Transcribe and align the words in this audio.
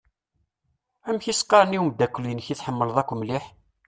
Amek 1.07 1.25
i 1.31 1.33
s-qqaṛen 1.39 1.77
i 1.77 1.79
umdakel-inek 1.81 2.47
i 2.49 2.55
tḥemmleḍ 2.55 2.97
akk 3.01 3.11
mliḥ. 3.15 3.45